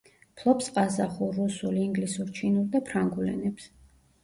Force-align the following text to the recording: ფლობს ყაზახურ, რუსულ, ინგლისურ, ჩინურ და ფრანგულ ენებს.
ფლობს 0.39 0.69
ყაზახურ, 0.77 1.35
რუსულ, 1.41 1.77
ინგლისურ, 1.83 2.33
ჩინურ 2.41 2.67
და 2.75 2.85
ფრანგულ 2.91 3.31
ენებს. 3.37 3.71